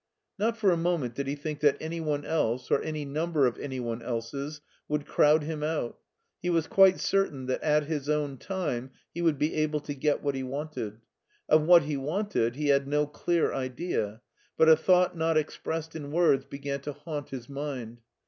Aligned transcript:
Not 0.39 0.57
for 0.57 0.71
a 0.71 0.77
moment 0.77 1.13
did 1.13 1.27
he 1.27 1.35
think 1.35 1.59
that 1.59 1.77
any 1.79 2.01
one 2.01 2.25
else, 2.25 2.71
or 2.71 2.81
any 2.81 3.05
number 3.05 3.45
of 3.45 3.59
any 3.59 3.79
one 3.79 3.99
elses, 4.01 4.59
would 4.87 5.05
crowd 5.05 5.43
him 5.43 5.61
out; 5.61 5.99
he 6.41 6.49
was 6.49 6.65
quite 6.65 6.99
certain 6.99 7.45
that 7.45 7.61
at 7.61 7.83
his 7.83 8.09
own 8.09 8.39
time 8.39 8.89
he 9.13 9.21
would 9.21 9.37
be 9.37 9.53
able 9.53 9.79
to 9.81 9.93
get 9.93 10.23
what 10.23 10.33
he 10.33 10.41
wanted 10.41 11.01
Of 11.47 11.61
what 11.67 11.83
he 11.83 11.97
wanted 11.97 12.55
he 12.55 12.69
had 12.69 12.87
no 12.87 13.05
clear 13.05 13.53
idea, 13.53 14.21
but 14.57 14.67
a 14.67 14.75
thought 14.75 15.15
not 15.15 15.37
ex 15.37 15.59
pressed 15.59 15.95
in 15.95 16.11
words 16.11 16.45
began 16.45 16.81
to 16.81 16.93
haunt 16.93 17.29
his 17.29 17.47
mind. 17.47 17.99